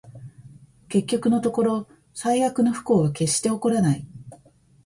[0.89, 4.07] 結局のところ、最悪の不幸は決して起こらない